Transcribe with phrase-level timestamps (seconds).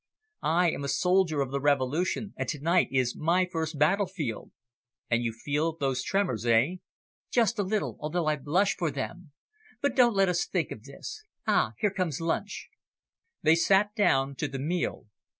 [0.41, 4.49] I am a soldier of the Revolution, and to night is my first battlefield."
[5.11, 6.77] "And you feel those tremors, eh?"
[7.29, 9.31] "Just a little, although I blush for them.
[9.79, 11.23] But don't let us think of this.
[11.45, 12.71] Ah, here comes lunch."
[13.43, 15.05] They sat down to the meal.